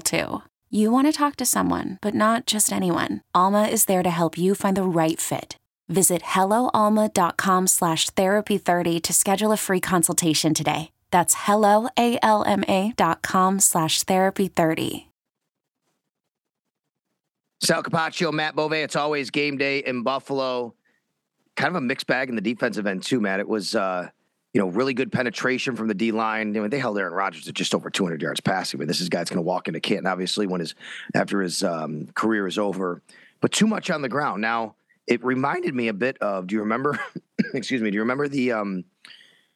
too. 0.00 0.42
You 0.70 0.92
want 0.92 1.08
to 1.08 1.12
talk 1.12 1.34
to 1.36 1.44
someone, 1.44 1.98
but 2.00 2.14
not 2.14 2.46
just 2.46 2.72
anyone. 2.72 3.22
Alma 3.34 3.64
is 3.64 3.86
there 3.86 4.04
to 4.04 4.10
help 4.10 4.38
you 4.38 4.54
find 4.54 4.76
the 4.76 4.84
right 4.84 5.20
fit. 5.20 5.56
Visit 5.88 6.22
helloalma.com 6.22 7.66
slash 7.66 8.08
therapy30 8.10 9.02
to 9.02 9.12
schedule 9.12 9.50
a 9.50 9.56
free 9.56 9.80
consultation 9.80 10.54
today. 10.54 10.92
That's 11.10 11.34
helloalma.com 11.34 13.60
slash 13.60 14.04
therapy30. 14.04 15.06
Sal 17.62 17.82
Capaccio, 17.82 18.32
Matt 18.32 18.54
Bove. 18.54 18.72
It's 18.72 18.96
always 18.96 19.30
game 19.30 19.58
day 19.58 19.80
in 19.80 20.02
Buffalo. 20.02 20.74
Kind 21.56 21.70
of 21.70 21.76
a 21.76 21.80
mixed 21.80 22.06
bag 22.06 22.28
in 22.28 22.36
the 22.36 22.40
defensive 22.40 22.86
end 22.86 23.02
too, 23.02 23.20
Matt. 23.20 23.40
It 23.40 23.48
was 23.48 23.74
uh, 23.74 24.08
you 24.52 24.60
know, 24.60 24.68
really 24.68 24.94
good 24.94 25.12
penetration 25.12 25.76
from 25.76 25.88
the 25.88 25.94
D 25.94 26.10
line. 26.10 26.56
I 26.56 26.60
mean, 26.60 26.70
they 26.70 26.78
held 26.78 26.98
Aaron 26.98 27.12
Rodgers 27.12 27.46
at 27.46 27.54
just 27.54 27.74
over 27.74 27.88
200 27.88 28.20
yards 28.20 28.40
passing. 28.40 28.78
But 28.78 28.88
this 28.88 29.00
is 29.00 29.08
guy's 29.08 29.30
going 29.30 29.36
to 29.36 29.42
walk 29.42 29.68
into 29.68 29.80
Canton, 29.80 30.06
obviously, 30.06 30.46
when 30.46 30.60
his 30.60 30.74
after 31.14 31.40
his 31.40 31.62
um, 31.62 32.08
career 32.14 32.46
is 32.46 32.58
over. 32.58 33.00
But 33.40 33.52
too 33.52 33.66
much 33.66 33.90
on 33.90 34.02
the 34.02 34.08
ground. 34.08 34.42
Now, 34.42 34.74
it 35.06 35.24
reminded 35.24 35.74
me 35.74 35.88
a 35.88 35.94
bit 35.94 36.18
of. 36.18 36.46
Do 36.48 36.56
you 36.56 36.60
remember? 36.60 36.98
excuse 37.54 37.80
me. 37.80 37.90
Do 37.90 37.94
you 37.94 38.00
remember 38.00 38.28
the 38.28 38.52
um, 38.52 38.84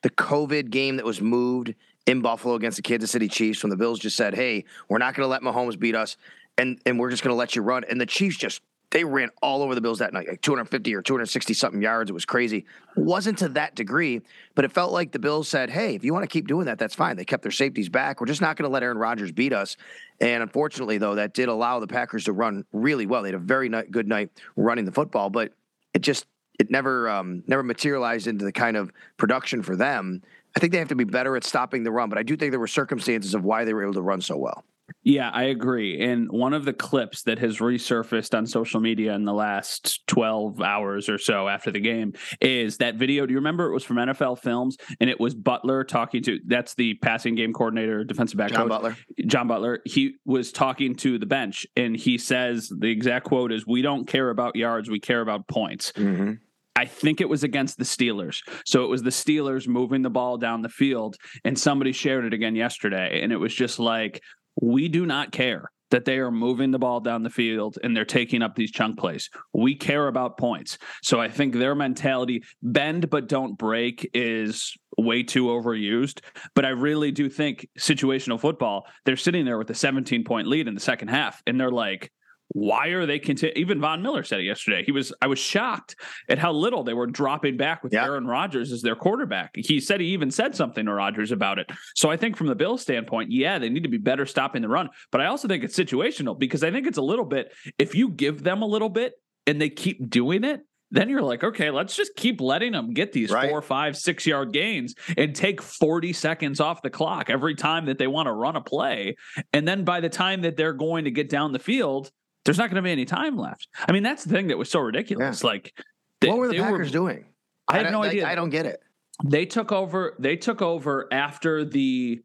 the 0.03 0.11
COVID 0.11 0.70
game 0.70 0.97
that 0.97 1.05
was 1.05 1.20
moved 1.20 1.75
in 2.06 2.20
Buffalo 2.20 2.55
against 2.55 2.77
the 2.77 2.83
Kansas 2.83 3.11
City 3.11 3.28
Chiefs 3.28 3.62
when 3.62 3.70
the 3.70 3.77
Bills 3.77 3.98
just 3.98 4.17
said, 4.17 4.34
"Hey, 4.34 4.65
we're 4.89 4.98
not 4.98 5.15
going 5.15 5.25
to 5.25 5.31
let 5.31 5.42
Mahomes 5.42 5.78
beat 5.78 5.97
us, 5.97 6.17
and 6.56 6.78
and 6.87 7.00
we're 7.00 7.11
just 7.11 7.25
going 7.25 7.33
to 7.33 7.39
let 7.39 7.56
you 7.56 7.62
run," 7.62 7.84
and 7.89 8.00
the 8.00 8.06
Chiefs 8.06 8.37
just 8.37 8.62
they 8.91 9.05
ran 9.05 9.31
all 9.43 9.63
over 9.63 9.75
the 9.75 9.81
Bills 9.81 9.99
that 9.99 10.12
night, 10.12 10.28
like 10.28 10.41
250 10.41 10.95
or 10.95 11.03
260 11.03 11.53
something 11.55 11.83
yards. 11.83 12.11
It 12.11 12.15
was 12.15 12.25
crazy. 12.25 12.59
It 12.97 13.00
wasn't 13.00 13.39
to 13.39 13.49
that 13.50 13.75
degree, 13.75 14.22
but 14.55 14.65
it 14.65 14.72
felt 14.72 14.93
like 14.93 15.11
the 15.11 15.19
Bills 15.19 15.49
said, 15.49 15.71
"Hey, 15.71 15.95
if 15.95 16.05
you 16.05 16.12
want 16.12 16.22
to 16.22 16.28
keep 16.28 16.47
doing 16.47 16.67
that, 16.67 16.78
that's 16.78 16.94
fine." 16.94 17.17
They 17.17 17.25
kept 17.25 17.43
their 17.43 17.53
safeties 17.53 17.89
back. 17.89 18.21
We're 18.21 18.27
just 18.27 18.41
not 18.41 18.56
going 18.56 18.69
to 18.69 18.73
let 18.73 18.83
Aaron 18.83 18.99
Rodgers 18.99 19.33
beat 19.33 19.53
us. 19.53 19.77
And 20.21 20.43
unfortunately, 20.43 20.99
though, 20.99 21.17
that 21.17 21.34
did 21.34 21.49
allow 21.49 21.81
the 21.81 21.87
Packers 21.87 22.25
to 22.25 22.33
run 22.33 22.65
really 22.73 23.06
well. 23.06 23.23
They 23.23 23.28
had 23.28 23.34
a 23.34 23.39
very 23.39 23.69
good 23.69 24.06
night 24.06 24.31
running 24.56 24.84
the 24.84 24.93
football, 24.93 25.28
but 25.28 25.53
it 25.93 26.03
just 26.03 26.27
it 26.59 26.71
never 26.71 27.09
um, 27.09 27.43
never 27.47 27.62
materialized 27.62 28.27
into 28.27 28.44
the 28.44 28.53
kind 28.53 28.77
of 28.77 28.93
production 29.17 29.62
for 29.62 29.77
them. 29.77 30.23
I 30.56 30.61
think 30.61 30.73
they 30.73 30.78
have 30.78 30.89
to 30.89 30.94
be 30.94 31.05
better 31.05 31.37
at 31.37 31.44
stopping 31.44 31.83
the 31.83 31.91
run, 31.91 32.09
but 32.09 32.19
I 32.19 32.23
do 32.23 32.37
think 32.37 32.53
there 32.53 32.61
were 32.61 32.69
circumstances 32.69 33.34
of 33.34 33.44
why 33.44 33.65
they 33.65 33.75
were 33.75 33.83
able 33.83 33.94
to 33.94 34.03
run 34.03 34.21
so 34.21 34.37
well. 34.37 34.65
Yeah, 35.03 35.31
I 35.31 35.45
agree. 35.45 36.00
And 36.00 36.31
one 36.31 36.55
of 36.55 36.65
the 36.65 36.72
clips 36.72 37.22
that 37.22 37.39
has 37.39 37.59
resurfaced 37.59 38.37
on 38.37 38.47
social 38.47 38.81
media 38.81 39.15
in 39.15 39.25
the 39.25 39.33
last 39.33 40.06
12 40.06 40.61
hours 40.61 41.09
or 41.09 41.19
so 41.19 41.49
after 41.49 41.71
the 41.71 41.81
game 41.81 42.15
is 42.41 42.78
that 42.78 42.97
video. 42.97 43.27
Do 43.27 43.33
you 43.33 43.39
remember 43.39 43.67
it 43.67 43.75
was 43.75 43.84
from 43.84 43.97
NFL 43.97 44.41
Films 44.41 44.77
and 45.00 45.11
it 45.11 45.21
was 45.21 45.34
Butler 45.34 45.84
talking 45.84 46.23
to 46.25 46.41
that's 46.47 46.75
the 46.75 46.94
passing 46.94 47.34
game 47.34 47.53
coordinator, 47.53 48.05
defensive 48.05 48.39
back 48.39 48.50
John 48.50 48.62
coach, 48.62 48.69
Butler. 48.69 48.97
John 49.27 49.47
Butler. 49.47 49.81
He 49.84 50.17
was 50.25 50.53
talking 50.53 50.94
to 50.97 51.19
the 51.19 51.27
bench 51.27 51.67
and 51.77 51.97
he 51.97 52.17
says 52.19 52.69
the 52.69 52.91
exact 52.91 53.27
quote 53.27 53.53
is 53.53 53.67
we 53.67 53.83
don't 53.83 54.06
care 54.06 54.31
about 54.31 54.56
yards, 54.56 54.89
we 54.89 55.00
care 55.00 55.21
about 55.21 55.49
points. 55.49 55.93
Mm-hmm. 55.93 56.33
I 56.77 56.87
think 56.87 57.21
it 57.21 57.28
was 57.28 57.44
against 57.44 57.78
the 57.78 57.84
Steelers. 57.84 58.39
So 58.67 58.84
it 58.84 58.89
was 58.89 59.03
the 59.03 59.11
Steelers 59.11 59.69
moving 59.69 60.03
the 60.03 60.11
ball 60.11 60.39
down 60.39 60.62
the 60.62 60.69
field, 60.69 61.17
and 61.44 61.56
somebody 61.56 61.93
shared 61.93 62.25
it 62.25 62.34
again 62.34 62.56
yesterday. 62.56 63.21
And 63.23 63.33
it 63.33 63.37
was 63.37 63.55
just 63.55 63.78
like, 63.78 64.21
we 64.60 64.88
do 64.88 65.06
not 65.06 65.32
care 65.32 65.70
that 65.91 66.04
they 66.04 66.19
are 66.19 66.31
moving 66.31 66.72
the 66.72 66.78
ball 66.78 66.98
down 66.98 67.22
the 67.22 67.31
field 67.31 67.78
and 67.84 67.97
they're 67.97 68.04
taking 68.04 68.42
up 68.42 68.56
these 68.56 68.72
chunk 68.72 68.98
plays. 68.98 69.31
We 69.53 69.76
care 69.76 70.09
about 70.09 70.38
points. 70.38 70.76
So 71.03 71.20
I 71.20 71.28
think 71.28 71.54
their 71.54 71.76
mentality, 71.76 72.42
bend 72.62 73.10
but 73.10 73.28
don't 73.28 73.56
break, 73.56 74.10
is 74.12 74.75
way 74.98 75.22
too 75.22 75.47
overused. 75.47 76.20
But 76.54 76.64
I 76.64 76.70
really 76.70 77.12
do 77.12 77.28
think 77.28 77.69
situational 77.78 78.41
football, 78.41 78.87
they're 79.04 79.16
sitting 79.16 79.44
there 79.44 79.59
with 79.59 79.70
a 79.70 79.75
17 79.75 80.25
point 80.25 80.48
lead 80.48 80.66
in 80.66 80.75
the 80.75 80.81
second 80.81 81.09
half, 81.09 81.41
and 81.47 81.60
they're 81.60 81.70
like, 81.70 82.10
why 82.49 82.88
are 82.88 83.06
they 83.06 83.19
continue? 83.19 83.53
Even 83.56 83.81
Von 83.81 84.03
Miller 84.03 84.22
said 84.22 84.41
it 84.41 84.44
yesterday. 84.44 84.82
He 84.84 84.93
was, 84.93 85.12
I 85.22 85.27
was 85.27 85.38
shocked 85.38 85.97
at 86.28 86.38
how 86.38 86.53
little 86.53 86.84
they 86.84 86.94
were 86.94 87.06
dropping 87.06 87.56
back 87.56 87.82
with 87.82 87.93
Yeah. 87.93 88.05
Aaron 88.05 88.27
Rodgers 88.27 88.71
as 88.71 88.82
their 88.82 88.94
quarterback. 88.97 89.53
He 89.56 89.81
said 89.81 90.00
he 90.00 90.09
even 90.09 90.31
said 90.31 90.55
something 90.55 90.84
to 90.87 90.93
Rodgers 90.93 91.32
about 91.32 91.59
it. 91.59 91.71
So 91.94 92.10
I 92.10 92.16
think 92.16 92.37
from 92.37 92.47
the 92.47 92.55
Bills 92.55 92.82
standpoint, 92.82 93.32
yeah, 93.32 93.59
they 93.59 93.69
need 93.71 93.82
to 93.82 93.88
be 93.88 93.99
better 93.99 94.27
stopping 94.27 94.62
the 94.62 94.69
run. 94.69 94.91
But 95.10 95.21
I 95.21 95.27
also 95.27 95.49
think 95.49 95.65
it's 95.65 95.77
situational 95.78 96.38
because 96.38 96.62
I 96.62 96.71
think 96.71 96.87
it's 96.87 96.99
a 96.99 97.03
little 97.03 97.25
bit, 97.25 97.53
if 97.78 97.94
you 97.94 98.10
give 98.10 98.43
them 98.43 98.62
a 98.62 98.66
little 98.66 98.91
bit 98.91 99.15
and 99.47 99.61
they 99.61 99.71
keep 99.71 100.09
doing 100.11 100.44
it, 100.44 100.61
then 100.91 101.09
you're 101.09 101.22
like, 101.22 101.43
okay, 101.43 101.71
let's 101.71 101.97
just 101.97 102.15
keep 102.15 102.41
letting 102.41 102.71
them 102.72 102.93
get 102.93 103.11
these 103.12 103.31
Right. 103.32 103.49
four, 103.50 103.62
five, 103.62 103.97
six 103.97 104.26
yard 104.26 104.53
gains 104.53 104.94
and 105.16 105.34
take 105.34 105.61
40 105.61 106.12
seconds 106.12 106.61
off 106.61 106.82
the 106.82 106.91
clock 106.91 107.31
every 107.31 107.56
time 107.56 107.87
that 107.87 107.99
they 107.99 108.06
want 108.06 108.26
to 108.26 108.32
run 108.32 108.55
a 108.55 108.61
play. 108.61 109.16
And 109.53 109.66
then 109.66 109.82
by 109.84 110.00
the 110.00 110.09
time 110.11 110.43
that 110.43 110.56
they're 110.56 110.72
going 110.75 111.06
to 111.06 111.11
get 111.11 111.28
down 111.28 111.50
the 111.53 111.59
field, 111.59 112.11
there's 112.44 112.59
not 112.59 112.71
going 112.71 112.77
to 112.77 112.82
be 112.82 112.93
any 112.93 113.05
time 113.05 113.37
left. 113.37 113.69
I 113.88 113.93
mean, 113.93 114.03
that's 114.03 114.25
the 114.25 114.31
thing 114.34 114.49
that 114.49 114.59
was 114.59 114.71
so 114.71 114.81
ridiculous. 114.81 115.43
Like, 115.43 115.72
they- 116.21 116.28
what 116.28 116.38
were 116.38 116.49
the 116.49 116.59
Packers 116.59 116.91
doing? 116.91 117.25
I 117.69 117.75
have 117.77 117.84
don't- 117.84 117.93
no 117.93 118.00
like, 118.00 118.10
idea. 118.10 118.27
I 118.28 118.34
don't 118.34 118.50
get 118.50 118.66
it. 118.66 118.81
They 119.25 119.47
took 119.47 119.71
over. 119.72 120.15
They 120.19 120.37
took 120.37 120.60
over 120.60 121.09
after 121.12 121.65
the. 121.65 122.22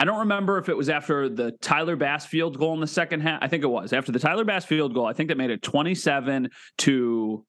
I 0.00 0.04
don't 0.06 0.20
remember 0.20 0.58
if 0.58 0.68
it 0.68 0.76
was 0.76 0.88
after 0.88 1.28
the 1.28 1.52
Tyler 1.60 1.94
Bass 1.94 2.26
field 2.26 2.58
goal 2.58 2.74
in 2.74 2.80
the 2.80 2.86
second 2.86 3.20
half. 3.20 3.38
I 3.42 3.48
think 3.48 3.62
it 3.62 3.68
was 3.68 3.92
after 3.92 4.10
the 4.10 4.18
Tyler 4.18 4.44
Bass 4.44 4.64
field 4.64 4.94
goal. 4.94 5.06
I 5.06 5.12
think 5.12 5.28
that 5.28 5.36
made 5.36 5.50
it 5.50 5.62
27 5.62 6.50
to. 6.78 7.44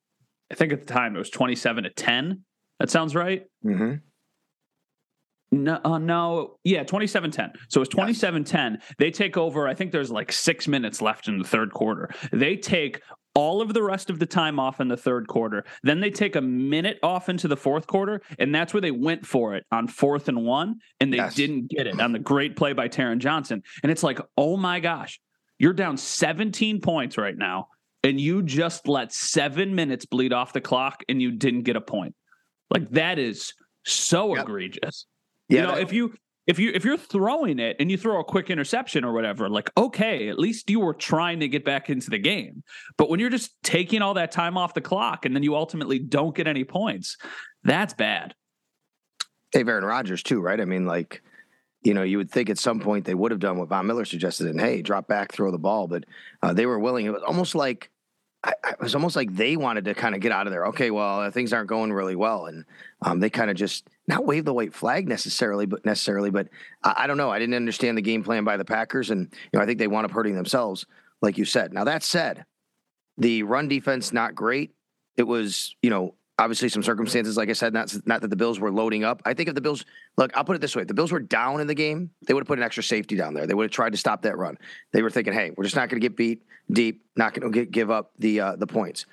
I 0.52 0.56
think 0.56 0.74
at 0.74 0.86
the 0.86 0.94
time 0.94 1.16
it 1.16 1.20
was 1.20 1.30
27 1.32 1.86
to 1.86 1.90
10. 1.90 2.44
That 2.80 2.90
sounds 2.92 3.16
right. 3.16 3.46
Mm-hmm. 3.66 3.96
No, 5.52 5.80
uh, 5.86 5.98
no, 5.98 6.58
yeah, 6.64 6.84
27 6.84 7.32
10. 7.32 7.53
So 7.70 7.82
it's 7.82 7.90
27 7.90 8.44
10. 8.44 8.80
They 8.97 9.12
take 9.12 9.38
over. 9.38 9.68
I 9.68 9.74
think 9.74 9.92
there's 9.92 10.12
like 10.12 10.32
six 10.32 10.68
minutes 10.68 11.02
left 11.02 11.28
in 11.28 11.38
the 11.38 11.47
third 11.47 11.72
quarter. 11.72 12.09
They 12.34 12.58
take 12.58 13.02
all 13.36 13.62
of 13.62 13.74
the 13.74 13.84
rest 13.84 14.09
of 14.09 14.18
the 14.20 14.26
time 14.26 14.59
off 14.59 14.80
in 14.80 14.88
the 14.88 14.97
third 14.97 15.28
quarter. 15.28 15.66
Then 15.84 16.00
they 16.00 16.09
take 16.09 16.36
a 16.36 16.42
minute 16.42 16.97
off 17.03 17.30
into 17.30 17.47
the 17.47 17.58
fourth 17.58 17.86
quarter, 17.86 18.22
and 18.40 18.56
that's 18.56 18.74
where 18.74 18.82
they 18.82 18.92
went 18.92 19.26
for 19.26 19.56
it 19.56 19.66
on 19.72 19.88
fourth 19.88 20.28
and 20.30 20.44
one, 20.46 20.76
and 21.00 21.12
they 21.14 21.18
Yes. 21.18 21.36
didn't 21.36 21.70
get 21.70 21.86
it 21.86 22.00
on 22.00 22.12
the 22.14 22.20
great 22.20 22.56
play 22.56 22.74
by 22.74 22.88
Taron 22.88 23.20
Johnson. 23.20 23.62
And 23.84 23.91
it's 23.91 24.03
like, 24.03 24.20
oh 24.38 24.56
my 24.58 24.80
gosh, 24.80 25.20
you're 25.59 25.74
down 25.74 25.98
17 25.98 26.80
points 26.82 27.18
right 27.18 27.38
now, 27.38 27.68
and 28.03 28.20
you 28.20 28.41
just 28.41 28.88
let 28.88 29.12
seven 29.14 29.76
minutes 29.76 30.06
bleed 30.06 30.32
off 30.34 30.53
the 30.53 30.62
clock, 30.62 31.03
and 31.09 31.22
you 31.22 31.32
didn't 31.32 31.64
get 31.64 31.76
a 31.76 31.82
point. 31.82 32.16
Like 32.70 32.90
that 32.91 33.20
is 33.20 33.53
so 33.86 34.34
Yep. 34.36 34.44
egregious 34.46 35.06
Yeah, 35.50 35.62
you 35.62 35.68
know, 35.68 35.76
that- 35.76 35.82
if 35.82 35.94
you 35.94 36.14
if 36.47 36.59
you 36.59 36.72
if 36.74 36.86
you're 36.86 36.97
throwing 36.97 37.59
it 37.59 37.76
and 37.80 37.90
you 37.90 37.97
throw 37.97 38.20
a 38.20 38.24
quick 38.24 38.50
interception 38.50 39.03
or 39.03 39.14
whatever, 39.14 39.50
like 39.50 39.72
okay, 39.78 40.30
at 40.30 40.38
least 40.38 40.70
you 40.70 40.80
were 40.80 40.94
trying 40.94 41.40
to 41.40 41.47
get 41.47 41.66
back 41.66 41.90
into 41.90 42.09
the 42.09 42.20
game. 42.20 42.64
But 42.97 43.09
when 43.09 43.20
you're 43.20 43.30
just 43.30 43.52
taking 43.64 44.02
all 44.02 44.14
that 44.16 44.32
time 44.32 44.58
off 44.58 44.74
the 44.74 44.82
clock 44.82 45.26
and 45.26 45.36
then 45.36 45.44
you 45.44 45.56
ultimately 45.56 46.00
don't 46.00 46.36
get 46.36 46.47
any 46.47 46.64
points, 46.64 47.18
that's 47.64 47.94
bad. 47.94 48.36
They 49.52 49.59
have 49.59 49.70
Aaron 49.70 49.86
Rodgers 49.86 50.22
too, 50.22 50.42
right? 50.42 50.59
I 50.59 50.66
mean, 50.66 50.86
like 50.86 51.22
you 51.82 51.94
know, 51.94 52.03
you 52.03 52.18
would 52.18 52.32
think 52.32 52.50
at 52.50 52.58
some 52.58 52.80
point 52.80 53.06
they 53.06 53.14
would 53.14 53.32
have 53.32 53.40
done 53.40 53.58
what 53.58 53.70
Von 53.70 53.86
Miller 53.86 54.06
suggested 54.06 54.48
and 54.48 54.59
hey, 54.59 54.82
drop 54.82 55.08
back, 55.08 55.32
throw 55.32 55.52
the 55.52 55.59
ball, 55.59 55.88
but 55.88 56.03
uh, 56.41 56.52
they 56.52 56.66
were 56.66 56.80
willing. 56.80 57.06
It 57.06 57.14
was 57.14 57.22
almost 57.24 57.53
like 57.56 57.90
it 58.46 58.80
was 58.80 58.94
almost 58.96 59.16
like 59.16 59.34
they 59.34 59.56
wanted 59.56 59.86
to 59.86 59.94
kind 59.94 60.14
of 60.14 60.22
get 60.22 60.32
out 60.32 60.46
of 60.48 60.52
there. 60.52 60.68
Okay, 60.68 60.91
well, 60.91 61.30
things 61.32 61.53
aren't 61.53 61.70
going 61.70 61.91
really 61.94 62.16
well, 62.16 62.46
and 62.46 62.66
um, 63.02 63.20
they 63.20 63.30
kind 63.30 63.50
of 63.50 63.56
just 63.56 63.88
not 64.07 64.25
wave 64.25 64.46
the 64.46 64.53
white 64.53 64.73
flag 64.73 65.07
necessarily, 65.07 65.66
but 65.66 65.85
necessarily, 65.85 66.29
but 66.29 66.47
I, 66.84 66.93
I, 66.99 67.07
don't 67.07 67.17
know. 67.17 67.31
I 67.31 67.40
didn't 67.40 67.55
understand 67.55 67.97
the 67.97 68.02
game 68.02 68.23
plan 68.23 68.43
by 68.43 68.57
the 68.57 68.66
Packers, 68.66 69.09
and 69.11 69.22
you 69.31 69.57
know, 69.57 69.63
I 69.63 69.66
think 69.66 69.79
they 69.79 69.87
wound 69.87 70.05
up 70.05 70.11
hurting 70.11 70.35
themselves, 70.35 70.85
like 71.22 71.37
you 71.37 71.46
said. 71.46 71.73
Now 71.73 71.84
that 71.85 72.03
said, 72.03 72.46
the 73.17 73.43
run 73.43 73.67
defense 73.67 74.13
not 74.13 74.35
great. 74.35 74.75
It 75.17 75.23
was, 75.23 75.75
you 75.81 75.90
know, 75.90 76.16
obviously 76.37 76.69
some 76.69 76.84
circumstances, 76.84 77.37
like 77.37 77.49
I 77.49 77.53
said, 77.53 77.73
not 77.73 77.96
not 78.05 78.22
that 78.22 78.29
the 78.29 78.35
Bills 78.35 78.59
were 78.59 78.72
loading 78.72 79.03
up. 79.03 79.22
I 79.25 79.34
think 79.34 79.49
if 79.49 79.55
the 79.55 79.61
Bills 79.61 79.85
look, 80.17 80.35
I'll 80.35 80.43
put 80.43 80.55
it 80.55 80.61
this 80.61 80.75
way: 80.75 80.81
if 80.81 80.87
the 80.87 80.93
Bills 80.93 81.11
were 81.11 81.19
down 81.19 81.61
in 81.61 81.67
the 81.67 81.75
game, 81.75 82.11
they 82.28 82.34
would 82.34 82.41
have 82.41 82.47
put 82.47 82.59
an 82.59 82.66
extra 82.66 82.84
safety 82.84 83.16
down 83.16 83.34
there. 83.34 83.47
They 83.47 83.53
would 83.53 83.63
have 83.63 83.72
tried 83.72 83.91
to 83.91 83.97
stop 83.97 84.22
that 84.23 84.37
run. 84.37 84.57
They 84.91 85.02
were 85.02 85.09
thinking, 85.09 85.34
hey, 85.34 85.52
we're 85.55 85.63
just 85.63 85.75
not 85.75 85.90
going 85.90 86.02
to 86.02 86.05
get 86.05 86.16
beat 86.16 86.43
deep, 86.72 87.05
not 87.16 87.34
going 87.34 87.52
to 87.52 87.66
give 87.66 87.91
up 87.91 88.11
the 88.19 88.40
uh, 88.40 88.55
the 88.55 88.67
points. 88.67 89.05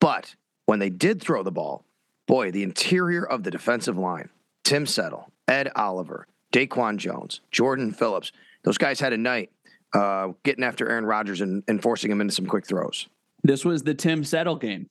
But 0.00 0.34
when 0.66 0.78
they 0.78 0.90
did 0.90 1.20
throw 1.20 1.42
the 1.42 1.50
ball, 1.50 1.84
boy, 2.26 2.50
the 2.50 2.62
interior 2.62 3.24
of 3.24 3.42
the 3.42 3.50
defensive 3.50 3.98
line, 3.98 4.28
Tim 4.68 4.84
Settle, 4.84 5.32
Ed 5.48 5.70
Oliver, 5.76 6.26
Daquan 6.52 6.98
Jones, 6.98 7.40
Jordan 7.50 7.90
Phillips, 7.90 8.32
those 8.64 8.76
guys 8.76 9.00
had 9.00 9.14
a 9.14 9.16
night 9.16 9.50
uh, 9.94 10.28
getting 10.44 10.62
after 10.62 10.86
Aaron 10.86 11.06
Rodgers 11.06 11.40
and, 11.40 11.64
and 11.68 11.80
forcing 11.80 12.10
him 12.10 12.20
into 12.20 12.34
some 12.34 12.44
quick 12.44 12.66
throws. 12.66 13.08
This 13.42 13.64
was 13.64 13.82
the 13.82 13.94
Tim 13.94 14.24
Settle 14.24 14.56
game 14.56 14.86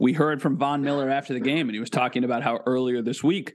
we 0.00 0.14
heard 0.14 0.42
from 0.42 0.56
Von 0.56 0.82
Miller 0.82 1.08
after 1.08 1.32
the 1.32 1.38
game, 1.38 1.68
and 1.68 1.76
he 1.76 1.78
was 1.78 1.90
talking 1.90 2.24
about 2.24 2.42
how 2.42 2.58
earlier 2.66 3.02
this 3.02 3.22
week, 3.22 3.54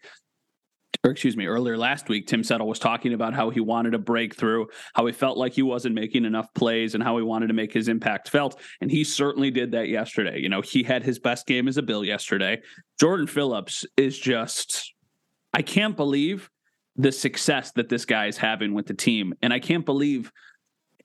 or 1.04 1.12
excuse 1.12 1.36
me, 1.36 1.46
earlier 1.46 1.78
last 1.78 2.08
week, 2.08 2.26
Tim 2.26 2.42
Settle 2.42 2.70
was 2.70 2.80
talking 2.80 3.14
about 3.14 3.34
how 3.34 3.50
he 3.50 3.60
wanted 3.60 3.94
a 3.94 4.00
breakthrough, 4.00 4.68
how 4.94 5.06
he 5.06 5.12
felt 5.12 5.38
like 5.38 5.52
he 5.52 5.62
wasn't 5.62 5.94
making 5.94 6.24
enough 6.24 6.48
plays, 6.54 6.96
and 6.96 7.04
how 7.04 7.18
he 7.18 7.24
wanted 7.24 7.48
to 7.48 7.54
make 7.54 7.74
his 7.74 7.90
impact 7.90 8.30
felt. 8.30 8.62
And 8.80 8.90
he 8.90 9.04
certainly 9.04 9.52
did 9.52 9.72
that 9.74 9.90
yesterday. 9.90 10.40
You 10.40 10.48
know, 10.48 10.62
he 10.62 10.84
had 10.84 11.04
his 11.04 11.20
best 11.20 11.46
game 11.48 11.68
as 11.68 11.76
a 11.76 11.82
Bill 11.82 12.06
yesterday. 12.06 12.62
Jordan 12.98 13.28
Phillips 13.28 13.84
is 13.98 14.18
just, 14.18 14.95
I 15.56 15.62
can't 15.62 15.96
believe 15.96 16.50
the 16.98 17.12
success 17.12 17.72
that 17.72 17.88
this 17.88 18.06
guy 18.06 18.28
is 18.28 18.38
having 18.38 18.74
with 18.74 18.88
the 18.88 18.94
team. 18.94 19.34
And 19.42 19.54
I 19.54 19.60
can't 19.60 19.86
believe 19.86 20.32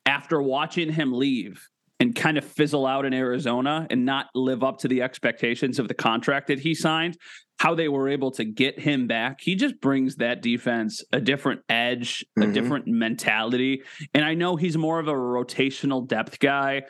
after 0.04 0.42
watching 0.42 0.92
him 0.92 1.12
leave 1.12 1.68
and 2.00 2.16
kind 2.16 2.36
of 2.36 2.44
fizzle 2.44 2.86
out 2.86 3.04
in 3.04 3.14
Arizona 3.14 3.86
and 3.90 4.04
not 4.04 4.26
live 4.34 4.64
up 4.64 4.78
to 4.78 4.88
the 4.88 5.02
expectations 5.02 5.78
of 5.78 5.86
the 5.86 5.94
contract 5.94 6.48
that 6.48 6.58
he 6.58 6.74
signed, 6.74 7.16
how 7.60 7.74
they 7.76 7.88
were 7.88 8.08
able 8.08 8.32
to 8.32 8.44
get 8.44 8.80
him 8.80 9.06
back. 9.06 9.40
He 9.40 9.54
just 9.54 9.80
brings 9.80 10.16
that 10.16 10.42
defense 10.42 11.04
a 11.12 11.20
different 11.20 11.60
edge, 11.68 12.24
mm-hmm. 12.36 12.50
a 12.50 12.52
different 12.52 12.86
mentality. 12.88 13.82
And 14.14 14.24
I 14.24 14.34
know 14.34 14.56
he's 14.56 14.76
more 14.76 14.98
of 14.98 15.06
a 15.06 15.12
rotational 15.12 16.08
depth 16.08 16.40
guy, 16.40 16.82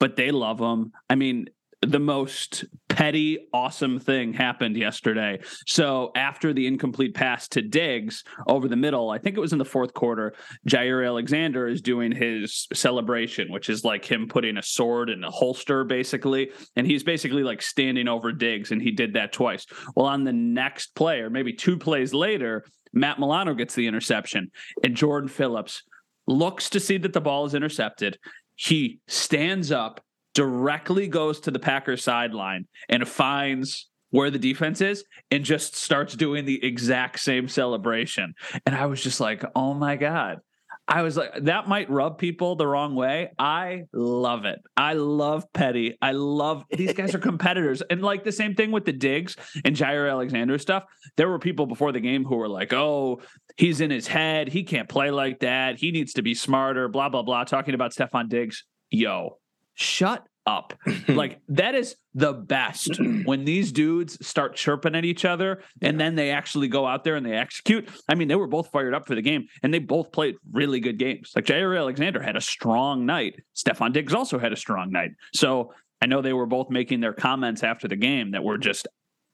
but 0.00 0.16
they 0.16 0.32
love 0.32 0.58
him. 0.58 0.92
I 1.08 1.14
mean, 1.14 1.50
the 1.82 2.00
most 2.00 2.64
petty, 2.96 3.46
awesome 3.52 4.00
thing 4.00 4.32
happened 4.32 4.74
yesterday. 4.74 5.38
So 5.66 6.12
after 6.16 6.54
the 6.54 6.66
incomplete 6.66 7.14
pass 7.14 7.46
to 7.48 7.60
Diggs 7.60 8.24
over 8.46 8.68
the 8.68 8.76
middle, 8.76 9.10
I 9.10 9.18
think 9.18 9.36
it 9.36 9.40
was 9.40 9.52
in 9.52 9.58
the 9.58 9.66
fourth 9.66 9.92
quarter, 9.92 10.32
Jaire 10.66 11.06
Alexander 11.06 11.68
is 11.68 11.82
doing 11.82 12.10
his 12.10 12.66
celebration, 12.72 13.52
which 13.52 13.68
is 13.68 13.84
like 13.84 14.02
him 14.06 14.26
putting 14.28 14.56
a 14.56 14.62
sword 14.62 15.10
in 15.10 15.22
a 15.24 15.30
holster, 15.30 15.84
basically. 15.84 16.50
And 16.74 16.86
he's 16.86 17.04
basically 17.04 17.42
like 17.42 17.60
standing 17.60 18.08
over 18.08 18.32
Diggs, 18.32 18.72
and 18.72 18.80
he 18.80 18.92
did 18.92 19.12
that 19.12 19.30
twice. 19.30 19.66
Well, 19.94 20.06
on 20.06 20.24
the 20.24 20.32
next 20.32 20.94
play, 20.94 21.20
or 21.20 21.28
maybe 21.28 21.52
two 21.52 21.76
plays 21.76 22.14
later, 22.14 22.64
Matt 22.94 23.18
Milano 23.18 23.52
gets 23.52 23.74
the 23.74 23.86
interception, 23.86 24.50
and 24.82 24.96
Jordan 24.96 25.28
Phillips 25.28 25.82
looks 26.26 26.70
to 26.70 26.80
see 26.80 26.96
that 26.96 27.12
the 27.12 27.20
ball 27.20 27.44
is 27.44 27.52
intercepted. 27.52 28.18
He 28.54 29.00
stands 29.06 29.70
up 29.70 30.00
directly 30.36 31.08
goes 31.08 31.40
to 31.40 31.50
the 31.50 31.58
Packers 31.58 32.04
sideline 32.04 32.66
and 32.90 33.08
finds 33.08 33.88
where 34.10 34.30
the 34.30 34.38
defense 34.38 34.82
is 34.82 35.02
and 35.30 35.44
just 35.44 35.74
starts 35.74 36.14
doing 36.14 36.44
the 36.44 36.62
exact 36.62 37.20
same 37.20 37.48
celebration. 37.48 38.34
And 38.66 38.74
I 38.74 38.84
was 38.84 39.02
just 39.02 39.18
like, 39.18 39.42
oh 39.56 39.72
my 39.72 39.96
God. 39.96 40.40
I 40.86 41.00
was 41.02 41.16
like, 41.16 41.32
that 41.44 41.66
might 41.68 41.88
rub 41.88 42.18
people 42.18 42.54
the 42.54 42.66
wrong 42.66 42.94
way. 42.94 43.30
I 43.38 43.84
love 43.94 44.44
it. 44.44 44.60
I 44.76 44.92
love 44.92 45.50
Petty. 45.54 45.96
I 46.02 46.12
love 46.12 46.64
these 46.70 46.92
guys 46.92 47.14
are 47.14 47.18
competitors. 47.32 47.82
And 47.88 48.02
like 48.02 48.22
the 48.22 48.30
same 48.30 48.54
thing 48.54 48.72
with 48.72 48.84
the 48.84 48.92
Diggs 48.92 49.36
and 49.64 49.74
Jaire 49.74 50.10
Alexander 50.10 50.58
stuff. 50.58 50.84
There 51.16 51.30
were 51.30 51.38
people 51.38 51.64
before 51.64 51.92
the 51.92 52.00
game 52.00 52.24
who 52.24 52.36
were 52.36 52.48
like, 52.48 52.74
oh, 52.74 53.22
he's 53.56 53.80
in 53.80 53.90
his 53.90 54.06
head. 54.06 54.48
He 54.48 54.64
can't 54.64 54.88
play 54.88 55.10
like 55.10 55.40
that. 55.40 55.78
He 55.78 55.92
needs 55.92 56.12
to 56.12 56.22
be 56.22 56.34
smarter, 56.34 56.88
blah, 56.88 57.08
blah, 57.08 57.22
blah, 57.22 57.44
talking 57.44 57.72
about 57.72 57.94
Stefon 57.94 58.28
Diggs. 58.28 58.64
Yo, 58.90 59.38
shut 59.76 60.26
up. 60.46 60.74
like 61.08 61.40
that 61.48 61.74
is 61.74 61.96
the 62.14 62.32
best 62.32 62.98
when 63.24 63.44
these 63.44 63.72
dudes 63.72 64.24
start 64.26 64.56
chirping 64.56 64.94
at 64.94 65.04
each 65.04 65.24
other 65.24 65.62
and 65.82 66.00
then 66.00 66.14
they 66.14 66.30
actually 66.30 66.68
go 66.68 66.86
out 66.86 67.04
there 67.04 67.16
and 67.16 67.24
they 67.24 67.32
execute. 67.32 67.88
I 68.08 68.14
mean, 68.14 68.28
they 68.28 68.36
were 68.36 68.46
both 68.46 68.70
fired 68.70 68.94
up 68.94 69.06
for 69.06 69.14
the 69.14 69.22
game 69.22 69.46
and 69.62 69.72
they 69.72 69.78
both 69.78 70.12
played 70.12 70.36
really 70.52 70.80
good 70.80 70.98
games. 70.98 71.32
Like 71.34 71.44
Jaire 71.44 71.78
Alexander 71.78 72.22
had 72.22 72.36
a 72.36 72.40
strong 72.40 73.06
night. 73.06 73.40
Stefon 73.54 73.92
Diggs 73.92 74.14
also 74.14 74.38
had 74.38 74.52
a 74.52 74.56
strong 74.56 74.90
night. 74.90 75.10
So 75.34 75.72
I 76.00 76.06
know 76.06 76.22
they 76.22 76.32
were 76.32 76.46
both 76.46 76.70
making 76.70 77.00
their 77.00 77.14
comments 77.14 77.62
after 77.62 77.88
the 77.88 77.96
game 77.96 78.32
that 78.32 78.44
were 78.44 78.58
just 78.58 78.86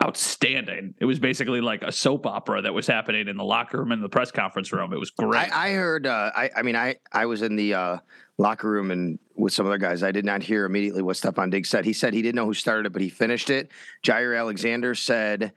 outstanding. 0.03 0.95
It 0.99 1.05
was 1.05 1.19
basically 1.19 1.61
like 1.61 1.83
a 1.83 1.93
soap 1.93 2.27
opera 2.27 2.63
that 2.63 2.75
was 2.75 2.87
happening 2.87 3.29
in 3.29 3.37
the 3.37 3.45
locker 3.45 3.79
room 3.79 3.93
and 3.93 4.03
the 4.03 4.09
press 4.09 4.31
conference 4.31 4.73
room. 4.73 4.93
It 4.93 4.99
was 4.99 5.11
great. 5.11 5.53
I, 5.55 5.69
I 5.69 5.73
heard. 5.75 6.07
Uh, 6.07 6.31
I, 6.35 6.51
I 6.57 6.63
mean, 6.63 6.77
I 6.77 6.97
I 7.13 7.27
was 7.27 7.43
in 7.43 7.57
the 7.57 7.75
uh, 7.75 7.99
locker 8.39 8.69
room 8.69 8.91
and 8.91 9.19
with 9.35 9.53
some 9.53 9.67
other 9.67 9.79
guys. 9.79 10.03
I 10.03 10.13
did 10.13 10.25
not 10.25 10.43
hear 10.43 10.65
immediately 10.65 11.03
what 11.03 11.17
Stefon 11.17 11.51
Diggs 11.51 11.69
said. 11.69 11.85
He 11.85 11.93
said 11.93 12.15
he 12.15 12.23
didn't 12.23 12.37
know 12.37 12.47
who 12.47 12.55
started 12.55 12.87
it, 12.87 12.93
but 12.93 13.03
he 13.03 13.09
finished 13.09 13.51
it. 13.51 13.71
Jaire 14.03 14.39
Alexander 14.39 14.95
said 14.95 15.53